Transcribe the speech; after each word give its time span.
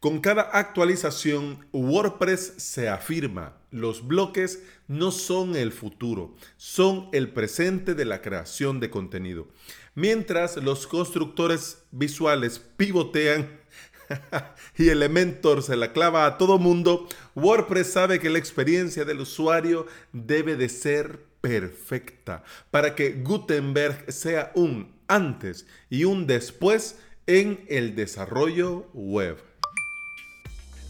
Con 0.00 0.20
cada 0.20 0.42
actualización, 0.42 1.66
WordPress 1.72 2.54
se 2.58 2.88
afirma, 2.88 3.56
los 3.72 4.06
bloques 4.06 4.62
no 4.86 5.10
son 5.10 5.56
el 5.56 5.72
futuro, 5.72 6.36
son 6.56 7.08
el 7.12 7.32
presente 7.32 7.96
de 7.96 8.04
la 8.04 8.22
creación 8.22 8.78
de 8.78 8.90
contenido. 8.90 9.48
Mientras 9.96 10.56
los 10.56 10.86
constructores 10.86 11.82
visuales 11.90 12.60
pivotean 12.76 13.58
y 14.78 14.88
Elementor 14.88 15.64
se 15.64 15.74
la 15.74 15.92
clava 15.92 16.26
a 16.26 16.38
todo 16.38 16.60
mundo, 16.60 17.08
WordPress 17.34 17.88
sabe 17.88 18.20
que 18.20 18.30
la 18.30 18.38
experiencia 18.38 19.04
del 19.04 19.22
usuario 19.22 19.88
debe 20.12 20.54
de 20.54 20.68
ser 20.68 21.24
perfecta 21.40 22.44
para 22.70 22.94
que 22.94 23.20
Gutenberg 23.20 24.12
sea 24.12 24.52
un 24.54 24.94
antes 25.08 25.66
y 25.90 26.04
un 26.04 26.28
después 26.28 27.00
en 27.26 27.64
el 27.68 27.96
desarrollo 27.96 28.86
web. 28.94 29.47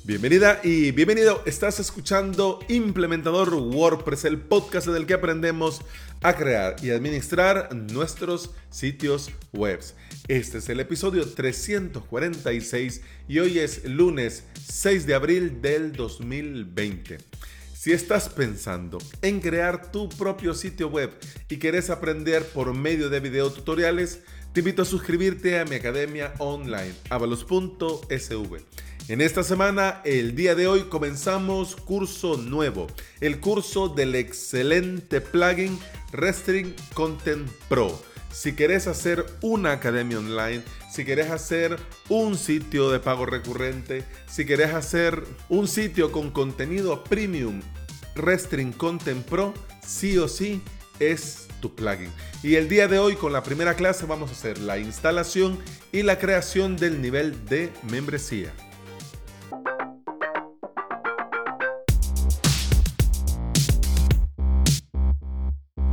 Bienvenida 0.08 0.62
y 0.64 0.90
bienvenido. 0.92 1.42
Estás 1.44 1.80
escuchando 1.80 2.60
Implementador 2.68 3.52
WordPress, 3.52 4.24
el 4.24 4.40
podcast 4.40 4.88
en 4.88 4.96
el 4.96 5.04
que 5.04 5.12
aprendemos 5.12 5.82
a 6.22 6.32
crear 6.32 6.76
y 6.82 6.92
administrar 6.92 7.74
nuestros 7.74 8.54
sitios 8.70 9.30
web. 9.52 9.80
Este 10.26 10.58
es 10.58 10.68
el 10.70 10.80
episodio 10.80 11.28
346 11.28 13.02
y 13.28 13.38
hoy 13.38 13.58
es 13.58 13.84
lunes 13.84 14.44
6 14.66 15.06
de 15.06 15.14
abril 15.14 15.60
del 15.60 15.92
2020. 15.92 17.18
Si 17.74 17.92
estás 17.92 18.30
pensando 18.30 18.96
en 19.20 19.40
crear 19.40 19.92
tu 19.92 20.08
propio 20.08 20.54
sitio 20.54 20.88
web 20.88 21.10
y 21.50 21.58
quieres 21.58 21.90
aprender 21.90 22.46
por 22.46 22.72
medio 22.72 23.10
de 23.10 23.20
videotutoriales, 23.20 24.20
te 24.54 24.60
invito 24.60 24.80
a 24.80 24.86
suscribirte 24.86 25.60
a 25.60 25.66
mi 25.66 25.74
academia 25.76 26.32
online, 26.38 26.94
avalos.sv. 27.10 28.56
En 29.08 29.22
esta 29.22 29.42
semana, 29.42 30.02
el 30.04 30.34
día 30.34 30.54
de 30.54 30.68
hoy, 30.68 30.82
comenzamos 30.82 31.76
curso 31.76 32.36
nuevo, 32.36 32.88
el 33.22 33.40
curso 33.40 33.88
del 33.88 34.14
excelente 34.14 35.22
plugin 35.22 35.78
Restring 36.12 36.74
Content 36.92 37.48
Pro. 37.70 38.02
Si 38.30 38.52
quieres 38.52 38.86
hacer 38.86 39.24
una 39.40 39.72
academia 39.72 40.18
online, 40.18 40.62
si 40.92 41.06
quieres 41.06 41.30
hacer 41.30 41.78
un 42.10 42.36
sitio 42.36 42.90
de 42.90 43.00
pago 43.00 43.24
recurrente, 43.24 44.04
si 44.28 44.44
quieres 44.44 44.74
hacer 44.74 45.24
un 45.48 45.68
sitio 45.68 46.12
con 46.12 46.30
contenido 46.30 47.02
premium, 47.02 47.62
Restring 48.14 48.72
Content 48.72 49.24
Pro, 49.24 49.54
sí 49.86 50.18
o 50.18 50.28
sí 50.28 50.60
es 51.00 51.48
tu 51.62 51.74
plugin. 51.74 52.12
Y 52.42 52.56
el 52.56 52.68
día 52.68 52.88
de 52.88 52.98
hoy 52.98 53.14
con 53.14 53.32
la 53.32 53.42
primera 53.42 53.72
clase 53.72 54.04
vamos 54.04 54.28
a 54.28 54.34
hacer 54.34 54.58
la 54.58 54.76
instalación 54.76 55.58
y 55.92 56.02
la 56.02 56.18
creación 56.18 56.76
del 56.76 57.00
nivel 57.00 57.46
de 57.46 57.72
membresía. 57.90 58.52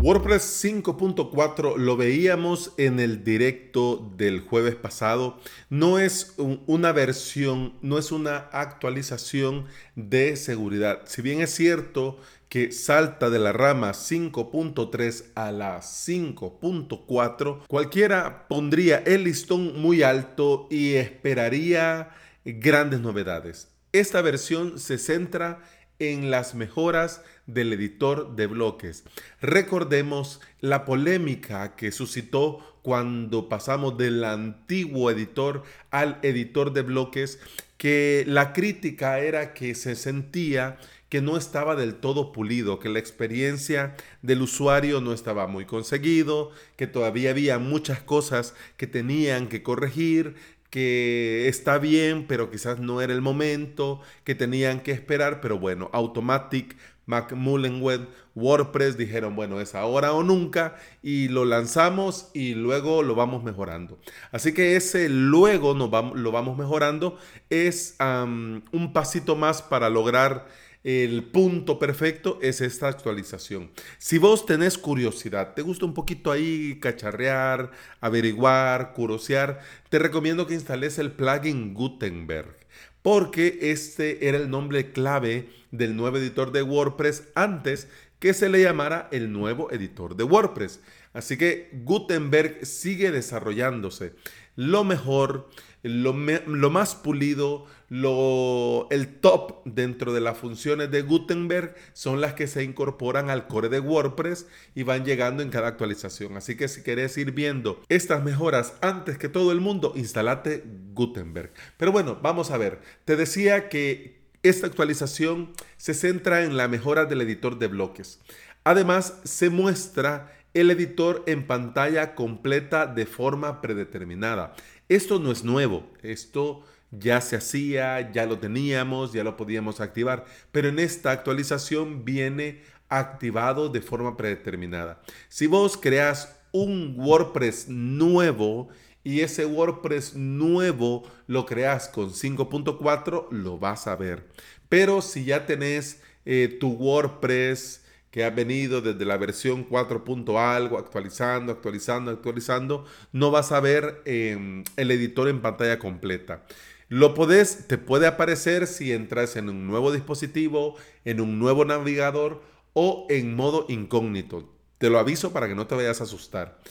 WordPress 0.06 0.64
5.4 0.64 1.78
lo 1.78 1.98
veíamos 1.98 2.74
en 2.78 3.00
el 3.00 3.24
directo 3.24 4.14
del 4.16 4.42
jueves 4.42 4.76
pasado. 4.76 5.40
No 5.72 5.98
es 5.98 6.36
una 6.38 6.92
versión, 6.92 7.74
no 7.82 7.98
es 7.98 8.12
una 8.12 8.38
actualización 8.52 9.66
de 9.96 10.36
seguridad. 10.36 11.02
Si 11.06 11.24
bien 11.24 11.42
es 11.42 11.56
cierto 11.56 12.20
que 12.50 12.72
salta 12.72 13.32
de 13.32 13.40
la 13.40 13.52
rama 13.52 13.94
5.3 13.94 15.24
a 15.34 15.52
la 15.52 15.80
5.4, 15.80 17.66
cualquiera 17.66 18.48
pondría 18.48 18.98
el 19.08 19.24
listón 19.24 19.82
muy 19.82 20.04
alto 20.04 20.68
y 20.70 20.94
esperaría 20.94 22.12
grandes 22.46 23.00
novedades. 23.00 23.70
Esta 23.92 24.22
versión 24.22 24.78
se 24.78 25.00
centra 25.00 25.64
en 26.00 26.32
las 26.32 26.56
mejoras 26.56 27.22
del 27.48 27.74
editor 27.74 28.36
de 28.36 28.48
bloques. 28.48 29.04
Recordemos 29.42 30.42
la 30.62 30.86
polémica 30.86 31.76
que 31.76 31.92
suscitó 31.92 32.80
cuando 32.82 33.50
pasamos 33.50 33.98
del 33.98 34.24
antiguo 34.24 35.10
editor 35.10 35.64
al 35.92 36.20
editor 36.22 36.74
de 36.74 36.82
bloques, 36.82 37.40
que 37.78 38.24
la 38.28 38.54
crítica 38.54 39.20
era 39.20 39.54
que 39.54 39.76
se 39.76 39.96
sentía 39.96 40.78
que 41.10 41.22
no 41.22 41.38
estaba 41.38 41.76
del 41.76 41.96
todo 41.96 42.32
pulido, 42.32 42.80
que 42.80 42.90
la 42.90 43.00
experiencia 43.00 43.96
del 44.22 44.42
usuario 44.42 45.02
no 45.02 45.14
estaba 45.14 45.48
muy 45.48 45.66
conseguido, 45.66 46.52
que 46.76 46.88
todavía 46.88 47.30
había 47.30 47.60
muchas 47.60 48.02
cosas 48.02 48.56
que 48.76 48.88
tenían 48.88 49.48
que 49.48 49.64
corregir, 49.64 50.36
que 50.76 51.48
está 51.48 51.78
bien, 51.78 52.28
pero 52.28 52.52
quizás 52.52 52.80
no 52.82 53.00
era 53.00 53.14
el 53.14 53.22
momento, 53.22 54.02
que 54.26 54.36
tenían 54.36 54.82
que 54.82 54.92
esperar, 54.92 55.40
pero 55.40 55.58
bueno, 55.58 55.90
Automatic, 55.94 56.76
Macmullenweb, 57.06 58.10
WordPress 58.36 58.98
dijeron, 58.98 59.38
bueno, 59.38 59.62
es 59.62 59.74
ahora 59.74 60.12
o 60.12 60.22
nunca, 60.22 60.76
y 61.02 61.30
lo 61.30 61.46
lanzamos 61.46 62.30
y 62.34 62.56
luego 62.56 63.04
lo 63.04 63.16
vamos 63.16 63.42
mejorando. 63.42 63.98
Así 64.34 64.54
que 64.54 64.76
ese 64.76 65.08
luego 65.08 65.74
lo 65.74 66.32
vamos 66.34 66.58
mejorando 66.58 67.18
es 67.50 67.96
un 68.02 68.92
pasito 68.92 69.38
más 69.38 69.62
para 69.62 69.90
lograr 69.90 70.46
el 70.86 71.24
punto 71.24 71.80
perfecto 71.80 72.38
es 72.44 72.62
esta 72.62 72.88
actualización. 72.88 73.72
Si 73.98 74.20
vos 74.20 74.46
tenés 74.46 74.78
curiosidad, 74.78 75.56
te 75.56 75.64
gusta 75.64 75.84
un 75.84 75.96
poquito 75.96 76.32
ahí 76.32 76.78
cacharrear, 76.80 77.72
averiguar, 78.02 78.94
curosear, 78.94 79.62
te 79.90 79.98
recomiendo 79.98 80.46
que 80.46 80.54
instales 80.54 81.00
el 81.00 81.12
plugin 81.12 81.74
Gutenberg, 81.74 82.56
porque 83.02 83.58
este 83.62 84.30
era 84.30 84.38
el 84.38 84.52
nombre 84.52 84.92
clave 84.92 85.50
del 85.72 85.96
nuevo 85.96 86.18
editor 86.18 86.52
de 86.52 86.62
WordPress 86.62 87.30
antes 87.34 87.88
que 88.20 88.36
se 88.36 88.48
le 88.48 88.62
llamara 88.62 89.10
el 89.12 89.32
nuevo 89.32 89.72
editor 89.72 90.16
de 90.16 90.24
WordPress. 90.24 90.82
Así 91.14 91.36
que 91.36 91.72
Gutenberg 91.84 92.64
sigue 92.64 93.10
desarrollándose. 93.10 94.14
Lo 94.56 94.84
mejor, 94.84 95.50
lo, 95.90 96.14
más 96.14 96.96
pulido, 96.96 97.68
el 97.90 99.20
top 99.22 99.62
dentro 99.66 100.14
de 100.14 100.22
las 100.22 100.38
funciones 100.38 100.90
de 100.90 101.04
Gutenberg 101.04 101.76
son 101.94 102.22
las 102.22 102.34
que 102.34 102.48
se 102.48 102.64
incorporan 102.64 103.30
al 103.30 103.48
core 103.48 103.70
de 103.70 103.80
WordPress 103.80 104.48
y 104.74 104.82
van 104.82 105.06
llegando 105.06 105.44
en 105.44 105.50
cada 105.50 105.68
actualización. 105.68 106.38
Así 106.38 106.58
que 106.58 106.68
si 106.68 106.82
quieres 106.82 107.16
ir 107.18 107.34
viendo 107.34 107.82
estas 107.88 108.24
mejoras 108.24 108.74
antes 108.82 109.20
que 109.20 109.30
todo 109.30 109.52
el 109.52 109.62
mundo, 109.62 109.94
instalate 109.96 110.64
Gutenberg. 110.94 111.52
Pero 111.78 111.92
bueno, 111.92 112.18
vamos 112.20 112.50
a 112.50 112.58
ver. 112.58 112.82
Te 113.06 113.16
decía 113.16 113.70
que 113.70 114.22
esta 114.42 114.66
actualización 114.66 115.54
se 115.78 115.94
centra 115.94 116.44
en 116.44 116.58
la 116.58 116.68
mejora 116.68 117.06
del 117.06 117.22
editor 117.22 117.60
de 117.60 117.68
bloques. 117.68 118.20
Además, 118.64 119.20
se 119.24 119.52
muestra 119.52 120.32
el 120.56 120.72
editor 120.72 121.22
en 121.28 121.46
pantalla 121.46 122.16
completa 122.16 122.88
de 122.88 123.06
forma 123.06 123.62
predeterminada. 123.62 124.56
Esto 124.88 125.20
no 125.20 125.32
es 125.32 125.44
nuevo, 125.44 125.88
esto 126.04 126.64
ya 126.92 127.22
se 127.22 127.36
hacía, 127.36 128.12
ya 128.12 128.26
lo 128.26 128.40
teníamos, 128.40 129.14
ya 129.14 129.24
lo 129.24 129.36
podíamos 129.36 129.82
activar, 129.82 130.26
pero 130.52 130.70
en 130.70 130.80
esta 130.80 131.12
actualización 131.12 132.06
viene 132.06 132.62
activado 132.90 133.70
de 133.70 133.82
forma 133.82 134.16
predeterminada. 134.16 135.02
Si 135.28 135.48
vos 135.48 135.78
creas 135.78 136.40
un 136.52 136.96
WordPress 136.98 137.68
nuevo 137.68 138.70
y 139.04 139.22
ese 139.22 139.46
WordPress 139.46 140.16
nuevo 140.16 141.04
lo 141.28 141.46
creas 141.46 141.88
con 141.88 142.12
5.4, 142.12 143.28
lo 143.32 143.58
vas 143.58 143.88
a 143.88 143.96
ver. 143.96 144.28
Pero 144.70 145.02
si 145.02 145.26
ya 145.26 145.46
tenés 145.46 146.02
eh, 146.26 146.58
tu 146.60 146.70
WordPress 146.74 147.85
que 148.16 148.24
ha 148.24 148.30
venido 148.30 148.80
desde 148.80 149.04
la 149.04 149.18
versión 149.18 149.66
4. 149.66 150.02
algo, 150.40 150.78
actualizando, 150.78 151.52
actualizando, 151.52 152.12
actualizando, 152.12 152.86
no 153.12 153.30
vas 153.30 153.52
a 153.52 153.60
ver 153.60 154.02
em, 154.06 154.64
el 154.78 154.90
editor 154.92 155.28
en 155.28 155.42
pantalla 155.42 155.80
completa. 155.80 156.46
Lo 156.88 157.14
podés, 157.14 157.68
te 157.68 157.78
puede 157.78 158.08
aparecer 158.08 158.68
si 158.68 158.94
entras 158.94 159.36
en 159.36 159.50
un 159.50 159.68
nuevo 159.68 159.92
dispositivo, 159.92 160.78
en 161.04 161.20
un 161.20 161.40
nuevo 161.40 161.66
navegador 161.66 162.42
o 162.72 163.06
en 163.10 163.36
modo 163.36 163.66
incógnito. 163.68 164.50
Te 164.78 164.90
lo 164.90 164.98
aviso 164.98 165.34
para 165.34 165.50
que 165.50 165.56
no 165.56 165.68
te 165.68 165.76
vayas 165.76 166.00
a 166.00 166.06
asustar. 166.06 166.62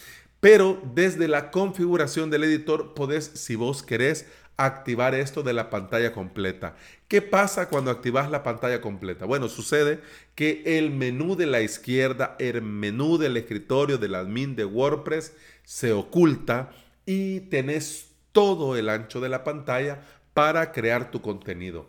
Pero 0.40 0.80
desde 0.94 1.28
la 1.28 1.50
configuración 1.50 2.30
del 2.30 2.44
editor 2.44 2.94
podés, 2.94 3.32
si 3.34 3.54
vos 3.54 3.82
querés, 3.82 4.24
activar 4.56 5.14
esto 5.14 5.42
de 5.42 5.52
la 5.52 5.70
pantalla 5.70 6.12
completa. 6.12 6.76
¿Qué 7.08 7.22
pasa 7.22 7.68
cuando 7.68 7.90
activas 7.90 8.30
la 8.30 8.42
pantalla 8.42 8.80
completa? 8.80 9.24
Bueno, 9.24 9.48
sucede 9.48 10.00
que 10.34 10.62
el 10.78 10.90
menú 10.90 11.36
de 11.36 11.46
la 11.46 11.60
izquierda, 11.60 12.36
el 12.38 12.62
menú 12.62 13.18
del 13.18 13.36
escritorio 13.36 13.98
del 13.98 14.14
admin 14.14 14.56
de 14.56 14.64
WordPress 14.64 15.34
se 15.64 15.92
oculta 15.92 16.70
y 17.06 17.40
tenés 17.40 18.10
todo 18.32 18.76
el 18.76 18.88
ancho 18.88 19.20
de 19.20 19.28
la 19.28 19.44
pantalla 19.44 20.02
para 20.34 20.72
crear 20.72 21.10
tu 21.10 21.20
contenido. 21.20 21.88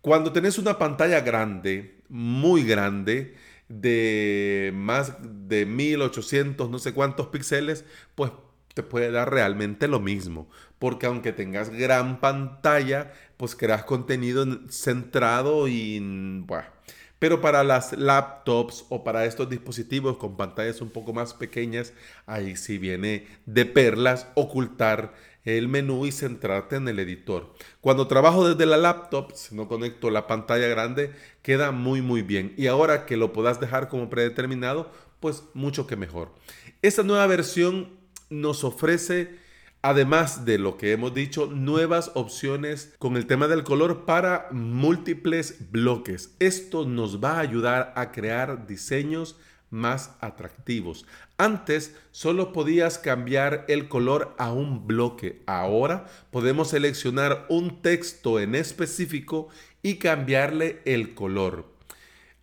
Cuando 0.00 0.32
tenés 0.32 0.58
una 0.58 0.78
pantalla 0.78 1.20
grande, 1.20 2.00
muy 2.08 2.64
grande, 2.64 3.34
de 3.68 4.72
más 4.74 5.12
de 5.20 5.64
1800 5.64 6.68
no 6.68 6.78
sé 6.80 6.92
cuántos 6.92 7.28
píxeles, 7.28 7.84
pues 8.14 8.32
puede 8.82 9.10
dar 9.10 9.30
realmente 9.30 9.88
lo 9.88 10.00
mismo, 10.00 10.48
porque 10.78 11.06
aunque 11.06 11.32
tengas 11.32 11.70
gran 11.70 12.20
pantalla, 12.20 13.12
pues 13.36 13.54
creas 13.54 13.84
contenido 13.84 14.46
centrado 14.68 15.68
y 15.68 15.98
bueno. 16.46 16.68
Pero 17.18 17.42
para 17.42 17.62
las 17.64 17.92
laptops 17.92 18.86
o 18.88 19.04
para 19.04 19.26
estos 19.26 19.50
dispositivos 19.50 20.16
con 20.16 20.38
pantallas 20.38 20.80
un 20.80 20.88
poco 20.88 21.12
más 21.12 21.34
pequeñas, 21.34 21.92
ahí 22.24 22.56
sí 22.56 22.78
viene 22.78 23.26
de 23.44 23.66
perlas 23.66 24.26
ocultar 24.34 25.12
el 25.44 25.68
menú 25.68 26.06
y 26.06 26.12
centrarte 26.12 26.76
en 26.76 26.88
el 26.88 26.98
editor. 26.98 27.52
Cuando 27.82 28.06
trabajo 28.06 28.48
desde 28.48 28.64
la 28.64 28.78
laptop, 28.78 29.32
si 29.34 29.54
no 29.54 29.68
conecto 29.68 30.10
la 30.10 30.26
pantalla 30.26 30.66
grande, 30.68 31.12
queda 31.42 31.72
muy 31.72 32.00
muy 32.00 32.22
bien. 32.22 32.54
Y 32.56 32.68
ahora 32.68 33.04
que 33.04 33.18
lo 33.18 33.34
puedas 33.34 33.60
dejar 33.60 33.88
como 33.88 34.08
predeterminado, 34.08 34.90
pues 35.20 35.44
mucho 35.52 35.86
que 35.86 35.96
mejor. 35.96 36.32
Esta 36.80 37.02
nueva 37.02 37.26
versión 37.26 37.99
nos 38.30 38.64
ofrece, 38.64 39.38
además 39.82 40.44
de 40.44 40.58
lo 40.58 40.76
que 40.76 40.92
hemos 40.92 41.12
dicho, 41.12 41.46
nuevas 41.46 42.12
opciones 42.14 42.94
con 42.98 43.16
el 43.16 43.26
tema 43.26 43.48
del 43.48 43.64
color 43.64 44.06
para 44.06 44.48
múltiples 44.52 45.70
bloques. 45.70 46.34
Esto 46.38 46.86
nos 46.86 47.22
va 47.22 47.32
a 47.32 47.40
ayudar 47.40 47.92
a 47.96 48.12
crear 48.12 48.66
diseños 48.66 49.36
más 49.68 50.16
atractivos. 50.20 51.06
Antes 51.38 51.96
solo 52.10 52.52
podías 52.52 52.98
cambiar 52.98 53.64
el 53.68 53.88
color 53.88 54.34
a 54.38 54.52
un 54.52 54.86
bloque. 54.86 55.42
Ahora 55.46 56.06
podemos 56.30 56.70
seleccionar 56.70 57.46
un 57.48 57.82
texto 57.82 58.40
en 58.40 58.54
específico 58.54 59.48
y 59.82 59.96
cambiarle 59.96 60.82
el 60.84 61.14
color. 61.14 61.72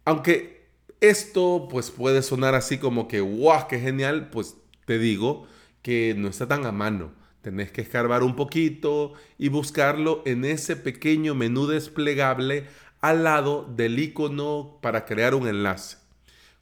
Aunque 0.06 0.68
esto 1.02 1.68
pues 1.70 1.92
puede 1.92 2.24
sonar 2.24 2.56
así 2.56 2.78
como 2.78 3.08
que 3.08 3.20
¡guau! 3.20 3.68
¡Qué 3.68 3.80
genial! 3.80 4.30
Pues 4.30 4.56
te 4.86 4.98
digo 4.98 5.48
que 5.82 6.16
no 6.18 6.28
está 6.28 6.48
tan 6.48 6.66
a 6.66 6.72
mano. 6.72 7.12
Tenés 7.42 7.72
que 7.72 7.82
escarbar 7.82 8.24
un 8.24 8.36
poquito 8.36 9.14
y 9.38 9.50
buscarlo 9.50 10.22
en 10.26 10.44
ese 10.44 10.76
pequeño 10.76 11.36
menú 11.36 11.68
desplegable 11.68 12.66
al 13.00 13.24
lado 13.24 13.72
del 13.76 14.00
icono 14.00 14.80
para 14.82 15.06
crear 15.06 15.36
un 15.36 15.48
enlace. 15.48 15.98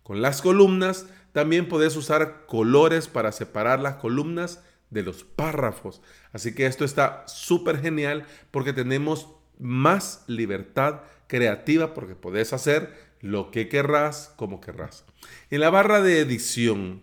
Con 0.04 0.22
las 0.22 0.42
columnas 0.42 1.08
también 1.32 1.68
puedes 1.68 1.96
usar 1.96 2.46
colores 2.46 3.08
para 3.08 3.32
separar 3.32 3.80
las 3.80 3.96
columnas 3.96 4.64
de 4.90 5.04
los 5.04 5.24
párrafos. 5.24 6.02
Así 6.32 6.54
que 6.54 6.66
esto 6.66 6.86
está 6.86 7.24
súper 7.28 7.82
genial 7.82 8.26
porque 8.52 8.74
tenemos 8.74 9.30
más 9.60 10.24
libertad 10.28 11.02
creativa 11.28 11.94
porque 11.94 12.16
puedes 12.16 12.54
hacer 12.54 12.94
lo 13.22 13.50
que 13.52 13.68
querrás 13.68 14.34
como 14.36 14.62
querrás. 14.62 15.06
En 15.50 15.62
la 15.62 15.70
barra 15.70 16.02
de 16.02 16.20
edición, 16.20 17.02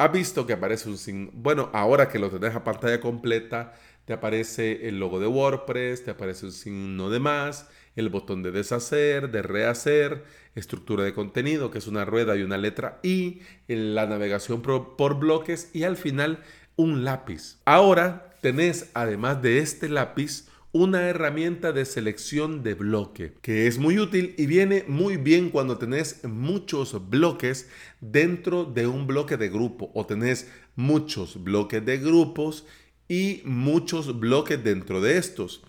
¿has 0.00 0.12
visto 0.12 0.46
que 0.46 0.54
aparece 0.54 0.88
un 0.88 0.96
signo? 0.96 1.30
Bueno, 1.34 1.68
ahora 1.74 2.08
que 2.08 2.18
lo 2.18 2.30
tenés 2.30 2.54
a 2.54 2.64
pantalla 2.64 3.02
completa, 3.02 3.74
te 4.06 4.14
aparece 4.14 4.88
el 4.88 4.98
logo 4.98 5.20
de 5.20 5.26
WordPress, 5.26 6.04
te 6.04 6.10
aparece 6.10 6.46
un 6.46 6.52
signo 6.52 7.10
de 7.10 7.20
más, 7.20 7.68
el 7.96 8.08
botón 8.08 8.42
de 8.42 8.50
deshacer, 8.50 9.30
de 9.30 9.42
rehacer, 9.42 10.24
estructura 10.54 11.04
de 11.04 11.12
contenido, 11.12 11.70
que 11.70 11.78
es 11.78 11.86
una 11.86 12.06
rueda 12.06 12.34
y 12.34 12.42
una 12.42 12.56
letra 12.56 12.98
I, 13.02 13.42
la 13.68 14.06
navegación 14.06 14.62
por, 14.62 15.18
bloques 15.18 15.70
y 15.74 15.84
al 15.84 15.98
final 15.98 16.42
un 16.76 17.04
lápiz. 17.04 17.58
Ahora 17.66 18.34
tenés, 18.40 18.90
además 18.94 19.42
de 19.42 19.58
este 19.58 19.90
lápiz, 19.90 20.48
una 20.72 21.08
herramienta 21.08 21.72
de 21.72 21.84
selección 21.84 22.62
de 22.62 22.74
bloque 22.74 23.34
que 23.42 23.66
es 23.66 23.78
muy 23.78 23.98
útil 23.98 24.34
y 24.38 24.46
viene 24.46 24.84
muy 24.86 25.16
bien 25.16 25.50
cuando 25.50 25.78
tenés 25.78 26.22
muchos 26.24 27.10
bloques 27.10 27.68
dentro 28.00 28.64
de 28.64 28.86
un 28.86 29.06
bloque 29.06 29.36
de 29.36 29.48
grupo 29.48 29.90
o 29.94 30.06
tenés 30.06 30.48
muchos 30.76 31.42
bloques 31.42 31.84
de 31.84 31.98
grupos 31.98 32.66
y 33.08 33.42
muchos 33.44 34.20
bloques 34.20 34.62
dentro 34.62 35.00
de 35.00 35.18
estos. 35.18 35.62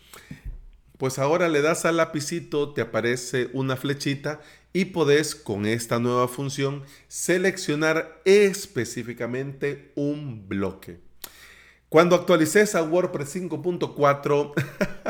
Pues 0.99 1.17
ahora 1.17 1.49
le 1.49 1.63
das 1.63 1.85
al 1.85 1.97
lapicito, 1.97 2.73
te 2.73 2.81
aparece 2.81 3.49
una 3.53 3.75
flechita 3.75 4.41
y 4.71 4.85
podés 4.85 5.33
con 5.33 5.65
esta 5.65 5.97
nueva 5.97 6.27
función 6.27 6.83
seleccionar 7.07 8.21
específicamente 8.25 9.91
un 9.95 10.47
bloque. 10.47 11.10
Cuando 11.91 12.15
actualices 12.15 12.73
a 12.75 12.83
WordPress 12.83 13.35
5.4, 13.35 14.53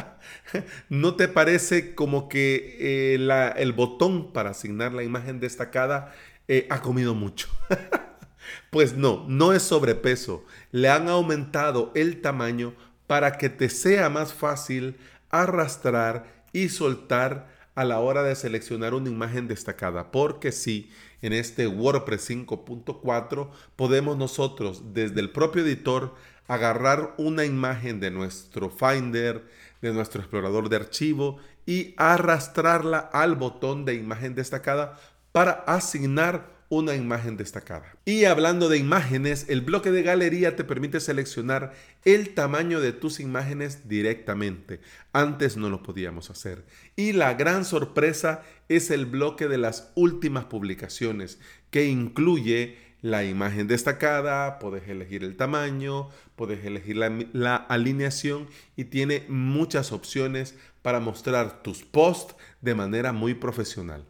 ¿no 0.89 1.15
te 1.15 1.27
parece 1.27 1.93
como 1.93 2.27
que 2.27 2.75
eh, 2.79 3.53
el 3.57 3.71
botón 3.73 4.33
para 4.33 4.49
asignar 4.49 4.91
la 4.91 5.03
imagen 5.03 5.39
destacada 5.39 6.11
eh, 6.47 6.65
ha 6.71 6.81
comido 6.81 7.13
mucho? 7.13 7.49
pues 8.71 8.95
no, 8.97 9.25
no 9.27 9.53
es 9.53 9.61
sobrepeso. 9.61 10.43
Le 10.71 10.89
han 10.89 11.07
aumentado 11.07 11.91
el 11.93 12.19
tamaño 12.19 12.73
para 13.05 13.37
que 13.37 13.49
te 13.49 13.69
sea 13.69 14.09
más 14.09 14.33
fácil 14.33 14.97
arrastrar 15.29 16.45
y 16.51 16.69
soltar 16.69 17.47
a 17.75 17.83
la 17.83 17.99
hora 17.99 18.23
de 18.23 18.33
seleccionar 18.33 18.95
una 18.95 19.11
imagen 19.11 19.47
destacada. 19.47 20.09
Porque 20.09 20.51
sí, 20.51 20.89
en 21.21 21.33
este 21.33 21.67
WordPress 21.67 22.31
5.4 22.31 23.51
podemos 23.75 24.17
nosotros 24.17 24.95
desde 24.95 25.19
el 25.19 25.29
propio 25.29 25.61
editor 25.61 26.15
agarrar 26.47 27.13
una 27.17 27.45
imagen 27.45 27.99
de 27.99 28.11
nuestro 28.11 28.69
Finder, 28.69 29.45
de 29.81 29.93
nuestro 29.93 30.21
explorador 30.21 30.69
de 30.69 30.75
archivo 30.75 31.37
y 31.65 31.93
arrastrarla 31.97 32.99
al 32.99 33.35
botón 33.35 33.85
de 33.85 33.95
imagen 33.95 34.35
destacada 34.35 34.99
para 35.31 35.51
asignar 35.51 36.61
una 36.71 36.95
imagen 36.95 37.35
destacada. 37.35 37.97
Y 38.05 38.23
hablando 38.23 38.69
de 38.69 38.77
imágenes, 38.77 39.45
el 39.49 39.59
bloque 39.59 39.91
de 39.91 40.03
galería 40.03 40.55
te 40.55 40.63
permite 40.63 41.01
seleccionar 41.01 41.73
el 42.05 42.33
tamaño 42.33 42.79
de 42.79 42.93
tus 42.93 43.19
imágenes 43.19 43.89
directamente. 43.89 44.79
Antes 45.11 45.57
no 45.57 45.69
lo 45.69 45.83
podíamos 45.83 46.29
hacer. 46.29 46.63
Y 46.95 47.11
la 47.11 47.33
gran 47.33 47.65
sorpresa 47.65 48.43
es 48.69 48.89
el 48.89 49.05
bloque 49.05 49.49
de 49.49 49.57
las 49.57 49.91
últimas 49.95 50.45
publicaciones, 50.45 51.39
que 51.71 51.87
incluye 51.87 52.77
la 53.01 53.23
imagen 53.23 53.67
destacada, 53.67 54.59
puedes 54.59 54.87
elegir 54.87 55.23
el 55.23 55.35
tamaño, 55.35 56.09
puedes 56.35 56.63
elegir 56.65 56.97
la, 56.97 57.11
la, 57.33 57.55
alineación 57.55 58.47
y 58.75 58.85
tiene 58.85 59.25
muchas 59.27 59.91
opciones 59.91 60.55
para 60.81 60.99
mostrar 60.99 61.63
tus 61.63 61.83
posts 61.83 62.35
de 62.61 62.75
manera 62.75 63.11
muy 63.11 63.33
profesional. 63.33 64.05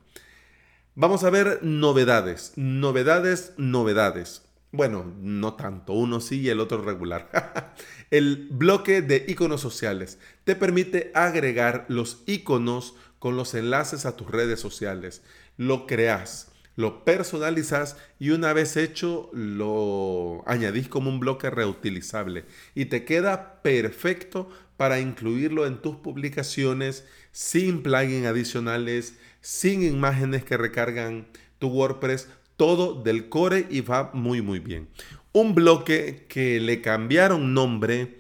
Vamos 0.96 1.24
a 1.24 1.30
ver 1.30 1.60
novedades, 1.62 2.54
novedades, 2.58 3.54
novedades. 3.58 4.44
Bueno, 4.74 5.14
no 5.20 5.54
tanto, 5.56 5.94
uno 5.94 6.20
sí 6.20 6.42
y 6.42 6.50
el 6.50 6.60
otro 6.60 6.82
regular. 6.82 7.74
el 8.12 8.50
bloque 8.52 9.02
de 9.02 9.26
iconos 9.28 9.62
sociales 9.62 10.20
te 10.44 10.56
permite 10.56 11.12
agregar 11.14 11.86
los 11.88 12.24
iconos 12.26 12.96
con 13.20 13.38
los 13.38 13.54
enlaces 13.54 14.06
a 14.06 14.18
tus 14.18 14.30
redes 14.30 14.60
sociales. 14.60 15.22
Lo 15.56 15.88
creas, 15.88 16.52
lo 16.76 17.04
personalizas 17.04 17.98
y 18.20 18.30
una 18.30 18.54
vez 18.54 18.78
hecho 18.78 19.30
lo 19.34 20.44
añadís 20.48 20.88
como 20.88 21.10
un 21.10 21.20
bloque 21.20 21.50
reutilizable 21.50 22.46
y 22.76 22.86
te 22.86 23.04
queda 23.04 23.62
perfecto 23.62 24.50
para 24.78 25.00
incluirlo 25.00 25.68
en 25.68 25.82
tus 25.82 25.98
publicaciones 25.98 27.06
sin 27.32 27.84
plugins 27.84 28.26
adicionales, 28.26 29.18
sin 29.42 29.84
imágenes 29.84 30.44
que 30.44 30.58
recargan 30.58 31.28
tu 31.60 31.68
WordPress, 31.68 32.30
todo 32.58 33.02
del 33.02 33.30
core 33.30 33.68
y 33.70 33.82
va 33.82 34.12
muy 34.14 34.42
muy 34.42 34.60
bien. 34.60 34.90
Un 35.34 35.56
bloque 35.56 36.26
que 36.28 36.60
le 36.60 36.82
cambiaron 36.82 37.54
nombre, 37.54 38.20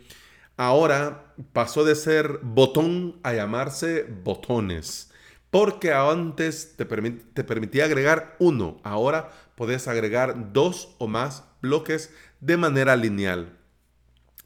ahora 0.55 1.33
pasó 1.53 1.83
de 1.83 1.95
ser 1.95 2.39
botón 2.43 3.19
a 3.23 3.33
llamarse 3.33 4.05
botones. 4.23 5.10
Porque 5.51 5.93
antes 5.93 6.75
te, 6.77 6.85
permitía 6.85 7.85
agregar 7.85 8.37
uno, 8.39 8.79
ahora 8.83 9.31
puedes 9.55 9.89
agregar 9.89 10.53
dos 10.53 10.95
o 10.97 11.07
más 11.07 11.43
bloques 11.61 12.13
de 12.39 12.55
manera 12.55 12.95
lineal. 12.95 13.57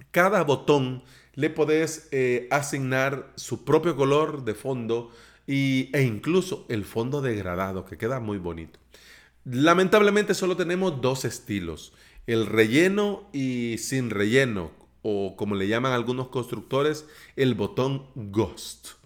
Cada 0.10 0.44
botón 0.44 1.04
le 1.36 1.52
podés 1.52 2.08
eh, 2.12 2.48
asignar 2.50 3.32
su 3.36 3.64
propio 3.66 3.96
color 3.96 4.46
de 4.46 4.56
fondo 4.56 5.12
y, 5.46 5.92
e 5.94 6.02
incluso 6.02 6.66
el 6.70 6.86
fondo 6.86 7.22
degradado, 7.22 7.86
que 7.86 8.00
queda 8.00 8.20
muy 8.20 8.40
bonito. 8.40 8.80
Lamentablemente 9.44 10.34
solo 10.34 10.58
tenemos 10.58 11.02
dos 11.02 11.24
estilos, 11.24 11.94
el 12.26 12.48
relleno 12.48 13.30
y 13.32 13.78
sin 13.78 14.10
relleno, 14.10 14.72
o 15.04 15.36
como 15.36 15.54
le 15.54 15.68
llaman 15.68 15.94
algunos 15.94 16.30
constructores, 16.30 17.06
el 17.36 17.54
botón 17.54 18.08
Ghost. 18.16 19.05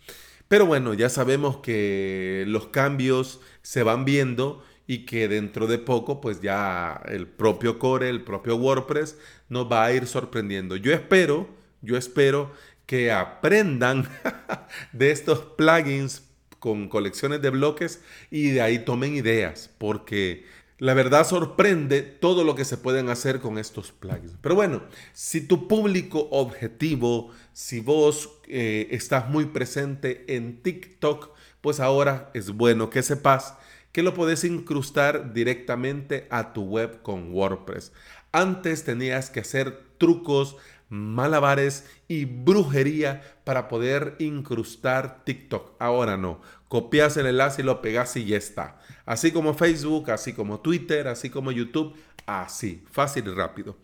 Pero 0.49 0.65
bueno, 0.65 0.95
ya 0.95 1.09
sabemos 1.09 1.57
que 1.57 2.43
los 2.47 2.67
cambios 2.67 3.39
se 3.61 3.83
van 3.83 4.03
viendo 4.03 4.63
y 4.87 5.05
que 5.05 5.27
dentro 5.27 5.67
de 5.67 5.77
poco 5.77 6.19
pues 6.19 6.41
ya 6.41 7.01
el 7.05 7.27
propio 7.27 7.77
Core, 7.77 8.09
el 8.09 8.23
propio 8.23 8.55
WordPress 8.55 9.15
nos 9.47 9.71
va 9.71 9.85
a 9.85 9.93
ir 9.93 10.07
sorprendiendo. 10.07 10.75
Yo 10.75 10.91
espero, 10.91 11.47
yo 11.81 11.95
espero 11.95 12.51
que 12.87 13.11
aprendan 13.11 14.09
de 14.91 15.11
estos 15.11 15.39
plugins 15.55 16.23
con 16.57 16.89
colecciones 16.89 17.43
de 17.43 17.51
bloques 17.51 18.01
y 18.31 18.49
de 18.49 18.61
ahí 18.61 18.79
tomen 18.79 19.15
ideas, 19.15 19.69
porque 19.77 20.45
La 20.79 20.93
verdad 20.93 21.27
sorprende 21.27 22.01
todo 22.01 22.45
lo 22.45 22.55
que 22.55 22.63
se 22.63 22.77
pueden 22.77 23.09
hacer 23.09 23.41
con 23.41 23.57
estos 23.57 23.91
plugins. 23.91 24.37
Pero 24.41 24.55
bueno, 24.55 24.83
si 25.11 25.41
tu 25.41 25.67
público 25.67 26.29
objetivo, 26.31 27.31
si 27.51 27.81
vos 27.81 28.29
eh, 28.47 28.87
estás 28.91 29.29
muy 29.29 29.45
presente 29.45 30.23
en 30.35 30.63
TikTok, 30.63 31.31
pues 31.59 31.81
ahora 31.81 32.31
es 32.33 32.51
bueno 32.51 32.89
que 32.89 33.03
sepas 33.03 33.55
que 33.91 34.03
lo 34.03 34.13
puedes 34.13 34.45
incrustar 34.45 35.33
directamente 35.33 36.27
a 36.29 36.53
tu 36.53 36.63
web 36.63 37.01
con 37.01 37.33
WordPress. 37.33 37.91
Antes 38.31 38.85
tenías 38.85 39.29
que 39.29 39.41
hacer 39.41 39.83
trucos, 39.97 40.55
malabares 40.89 41.85
y 42.07 42.25
brujería 42.25 43.21
para 43.43 43.67
poder 43.67 44.15
incrustar 44.19 45.23
TikTok. 45.23 45.73
Ahora 45.79 46.17
no. 46.17 46.41
Copias 46.67 47.17
el 47.17 47.27
enlace 47.27 47.61
y 47.61 47.65
lo 47.65 47.81
pegas 47.81 48.15
y 48.17 48.25
ya 48.25 48.37
está. 48.37 48.79
Así 49.05 49.31
como 49.31 49.53
Facebook, 49.53 50.11
así 50.11 50.33
como 50.33 50.59
Twitter, 50.59 51.07
así 51.07 51.29
como 51.29 51.51
YouTube. 51.51 51.95
Así, 52.25 52.83
fácil 52.91 53.27
y 53.27 53.33
rápido. 53.33 53.77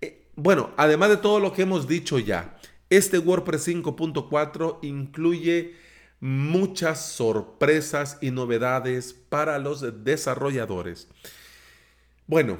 Eh, 0.00 0.26
bueno, 0.36 0.70
además 0.76 1.10
de 1.10 1.16
todo 1.16 1.40
lo 1.40 1.52
que 1.52 1.62
hemos 1.62 1.88
dicho 1.88 2.18
ya, 2.18 2.56
este 2.90 3.18
WordPress 3.18 3.68
5.4 3.68 4.78
incluye 4.82 5.74
muchas 6.20 7.12
sorpresas 7.12 8.18
y 8.20 8.30
novedades 8.30 9.12
para 9.12 9.58
los 9.58 10.04
desarrolladores. 10.04 11.08
Bueno, 12.26 12.58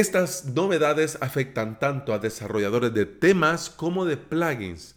estas 0.00 0.46
novedades 0.46 1.18
afectan 1.20 1.78
tanto 1.78 2.12
a 2.12 2.18
desarrolladores 2.18 2.92
de 2.94 3.06
temas 3.06 3.70
como 3.70 4.04
de 4.04 4.16
plugins. 4.16 4.96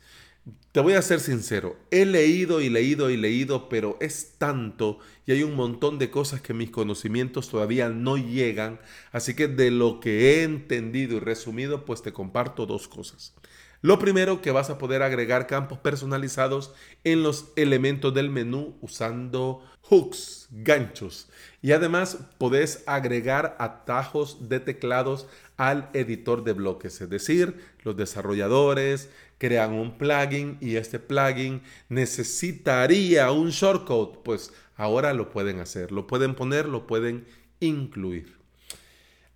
Te 0.72 0.80
voy 0.80 0.94
a 0.94 1.02
ser 1.02 1.20
sincero, 1.20 1.78
he 1.92 2.06
leído 2.06 2.62
y 2.62 2.70
leído 2.70 3.10
y 3.10 3.18
leído, 3.18 3.70
pero 3.70 3.98
es 4.00 4.34
tanto 4.38 5.00
y 5.26 5.34
hay 5.34 5.44
un 5.44 5.56
montón 5.56 6.00
de 6.00 6.10
cosas 6.10 6.42
que 6.42 6.54
mis 6.54 6.72
conocimientos 6.72 7.50
todavía 7.50 7.90
no 7.90 8.18
llegan, 8.18 8.80
así 9.12 9.36
que 9.36 9.48
de 9.48 9.72
lo 9.72 10.00
que 10.00 10.40
he 10.40 10.44
entendido 10.44 11.18
y 11.18 11.20
resumido, 11.20 11.86
pues 11.86 12.02
te 12.02 12.14
comparto 12.14 12.66
dos 12.66 12.88
cosas. 12.88 13.34
Lo 13.82 14.00
primero 14.00 14.42
que 14.42 14.52
vas 14.52 14.70
a 14.70 14.78
poder 14.78 15.04
agregar 15.04 15.48
campos 15.48 15.78
personalizados 15.78 16.74
en 17.04 17.22
los 17.22 17.52
elementos 17.56 18.14
del 18.14 18.30
menú 18.30 18.76
usando 18.82 19.64
hooks, 19.82 20.48
ganchos. 20.52 21.30
Y 21.62 21.72
además 21.72 22.18
podés 22.38 22.84
agregar 22.88 23.56
atajos 23.60 24.50
de 24.50 24.60
teclados 24.60 25.28
al 25.58 25.90
editor 25.94 26.44
de 26.44 26.54
bloques. 26.54 27.02
Es 27.02 27.10
decir, 27.10 27.56
los 27.84 27.96
desarrolladores 27.96 29.10
crean 29.38 29.74
un 29.74 29.98
plugin 29.98 30.58
y 30.60 30.76
este 30.76 31.00
plugin 31.00 31.62
necesitaría 31.90 33.32
un 33.32 33.50
shortcode. 33.50 34.20
Pues 34.24 34.54
ahora 34.76 35.14
lo 35.14 35.30
pueden 35.30 35.60
hacer, 35.60 35.92
lo 35.92 36.08
pueden 36.08 36.36
poner, 36.36 36.68
lo 36.68 36.88
pueden 36.88 37.26
incluir. 37.60 38.37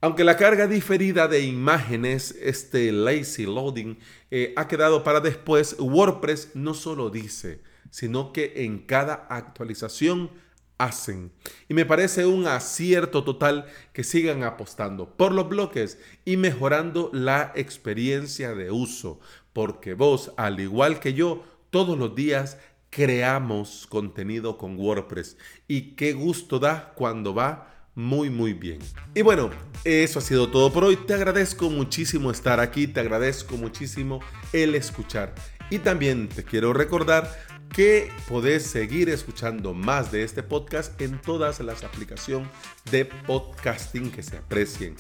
Aunque 0.04 0.24
la 0.24 0.36
carga 0.36 0.66
diferida 0.66 1.28
de 1.28 1.42
imágenes, 1.42 2.36
este 2.42 2.92
lazy 2.92 3.46
loading, 3.46 4.00
eh, 4.32 4.52
ha 4.56 4.68
quedado 4.68 5.04
para 5.04 5.20
después, 5.20 5.76
WordPress 5.78 6.56
no 6.56 6.74
solo 6.74 7.12
dice, 7.12 7.62
sino 7.92 8.34
que 8.34 8.66
en 8.66 8.80
cada 8.80 9.28
actualización 9.30 10.32
hacen. 10.80 11.32
Y 11.70 11.76
me 11.76 11.86
parece 11.86 12.26
un 12.26 12.48
acierto 12.48 13.24
total 13.24 13.68
que 13.94 14.04
sigan 14.04 14.42
apostando 14.42 15.16
por 15.16 15.32
los 15.34 15.48
bloques 15.48 16.00
y 16.26 16.36
mejorando 16.36 17.12
la 17.14 17.52
experiencia 17.54 18.56
de 18.56 18.72
uso, 18.72 19.20
porque 19.54 19.94
vos, 19.94 20.32
al 20.36 20.60
igual 20.60 21.00
que 21.00 21.14
yo, 21.14 21.44
todos 21.70 21.96
los 21.96 22.16
días 22.16 22.58
creamos 22.90 23.86
contenido 23.86 24.58
con 24.58 24.80
WordPress 24.80 25.38
y 25.68 25.96
qué 25.96 26.14
gusto 26.14 26.58
da 26.58 26.92
cuando 26.96 27.36
va 27.36 27.71
muy 27.96 28.30
muy 28.30 28.54
bien. 28.54 28.80
Y 29.14 29.22
bueno, 29.22 29.50
eso 29.84 30.20
ha 30.20 30.22
sido 30.22 30.50
todo 30.50 30.72
por 30.72 30.84
hoy. 30.84 30.96
Te 30.96 31.14
agradezco 31.14 31.70
muchísimo 31.70 32.32
estar 32.32 32.60
aquí, 32.60 32.88
te 32.88 33.00
agradezco 33.00 33.58
muchísimo 33.58 34.20
el 34.54 34.76
escuchar. 34.76 35.34
Y 35.70 35.80
también 35.80 36.28
te 36.30 36.44
quiero 36.44 36.74
recordar 36.74 37.32
que 37.74 38.12
podés 38.28 38.64
seguir 38.64 39.10
escuchando 39.10 39.74
más 39.74 40.12
de 40.12 40.24
este 40.24 40.44
podcast 40.44 41.00
en 41.02 41.22
todas 41.22 41.60
las 41.62 41.84
aplicaciones 41.84 42.50
de 42.92 43.06
podcasting 43.06 44.12
que 44.12 44.24
se 44.24 44.38
aprecien. 44.38 44.96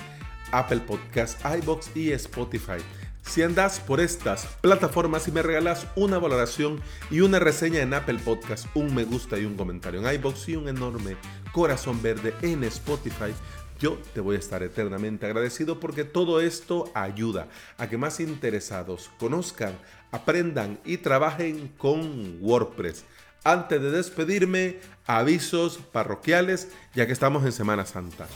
Apple 0.52 0.82
Podcast, 0.82 1.40
iBox 1.46 1.96
y 1.96 2.12
Spotify. 2.12 2.82
Si 3.22 3.44
andas 3.44 3.80
por 3.80 4.01
estas 4.01 4.46
plataformas 4.62 5.28
y 5.28 5.32
me 5.32 5.42
regalas 5.42 5.88
una 5.96 6.18
valoración 6.18 6.82
y 7.10 7.22
una 7.22 7.40
reseña 7.40 7.82
en 7.82 7.94
Apple 7.94 8.20
Podcast, 8.24 8.68
un 8.74 8.94
me 8.94 9.06
gusta 9.06 9.38
y 9.38 9.46
un 9.46 9.56
comentario 9.56 10.01
en 10.01 10.16
iBox 10.16 10.50
y 10.50 10.56
un 10.56 10.68
enorme 10.68 11.16
corazón 11.54 12.01
verde 12.01 12.34
en 12.42 12.63
Spotify, 12.66 13.34
yo 13.80 13.98
te 14.13 14.22
voy 14.22 14.36
a 14.36 14.40
estar 14.40 14.62
eternamente 14.62 15.25
agradecido 15.25 15.80
porque 15.80 16.04
todo 16.04 16.40
esto 16.40 16.92
ayuda 16.94 17.48
a 17.78 17.90
que 17.90 17.98
más 17.98 18.20
interesados 18.20 19.10
conozcan, 19.18 19.78
aprendan 20.12 20.80
y 20.86 20.98
trabajen 20.98 21.70
con 21.78 22.38
WordPress. 22.42 23.06
Antes 23.44 23.82
de 23.82 23.90
despedirme, 23.90 24.80
avisos 25.08 25.78
parroquiales 25.78 26.70
ya 26.94 27.08
que 27.08 27.13
estamos 27.13 27.44
en 27.44 27.51
Semana 27.51 27.86
Santa. 27.88 28.28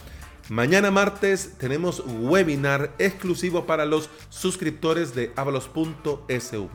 Mañana 0.49 0.91
martes 0.91 1.53
tenemos 1.57 2.03
webinar 2.05 2.93
exclusivo 2.99 3.65
para 3.65 3.83
los 3.83 4.11
suscriptores 4.29 5.15
de 5.15 5.33
avalos.sv. 5.35 6.69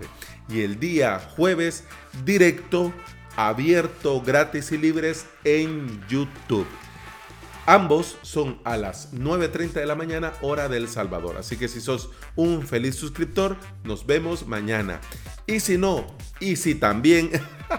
Y 0.48 0.62
el 0.62 0.80
día 0.80 1.20
jueves 1.36 1.84
directo, 2.24 2.92
abierto, 3.36 4.20
gratis 4.22 4.72
y 4.72 4.78
libres 4.78 5.26
en 5.44 6.04
YouTube. 6.08 6.66
Ambos 7.64 8.16
son 8.22 8.58
a 8.64 8.76
las 8.76 9.12
9.30 9.14 9.74
de 9.74 9.86
la 9.86 9.94
mañana 9.94 10.32
hora 10.42 10.68
del 10.68 10.88
Salvador. 10.88 11.36
Así 11.36 11.56
que 11.56 11.68
si 11.68 11.80
sos 11.80 12.10
un 12.34 12.66
feliz 12.66 12.96
suscriptor, 12.96 13.56
nos 13.84 14.04
vemos 14.04 14.48
mañana. 14.48 15.00
Y 15.50 15.58
si 15.58 15.76
no, 15.76 16.06
y 16.38 16.54
si 16.54 16.76
también, 16.76 17.32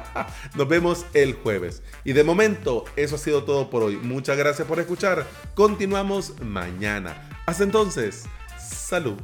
nos 0.55 0.67
vemos 0.67 1.05
el 1.13 1.35
jueves. 1.35 1.81
Y 2.03 2.11
de 2.11 2.25
momento, 2.25 2.83
eso 2.97 3.15
ha 3.15 3.17
sido 3.17 3.45
todo 3.45 3.69
por 3.69 3.81
hoy. 3.81 3.95
Muchas 3.95 4.37
gracias 4.37 4.67
por 4.67 4.81
escuchar. 4.81 5.25
Continuamos 5.55 6.33
mañana. 6.41 7.29
Hasta 7.45 7.63
entonces, 7.63 8.25
salud. 8.59 9.15